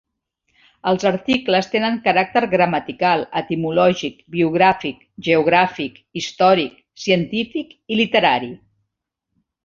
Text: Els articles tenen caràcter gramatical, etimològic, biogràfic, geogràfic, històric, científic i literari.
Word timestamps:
Els 0.91 1.03
articles 1.07 1.67
tenen 1.73 1.97
caràcter 2.05 2.41
gramatical, 2.53 3.25
etimològic, 3.41 4.15
biogràfic, 4.35 5.03
geogràfic, 5.27 5.99
històric, 6.21 6.79
científic 7.03 7.77
i 7.77 7.99
literari. 8.01 8.51